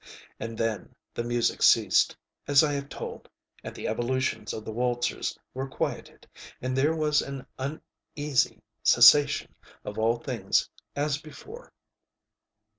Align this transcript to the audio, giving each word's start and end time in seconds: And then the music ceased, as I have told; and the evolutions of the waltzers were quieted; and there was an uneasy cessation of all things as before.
And 0.39 0.57
then 0.57 0.95
the 1.13 1.23
music 1.23 1.61
ceased, 1.61 2.17
as 2.47 2.63
I 2.63 2.73
have 2.73 2.89
told; 2.89 3.29
and 3.63 3.75
the 3.75 3.87
evolutions 3.87 4.51
of 4.51 4.65
the 4.65 4.73
waltzers 4.73 5.37
were 5.53 5.69
quieted; 5.69 6.27
and 6.59 6.75
there 6.75 6.95
was 6.95 7.21
an 7.21 7.45
uneasy 7.59 8.63
cessation 8.81 9.53
of 9.85 9.99
all 9.99 10.17
things 10.17 10.67
as 10.95 11.19
before. 11.19 11.71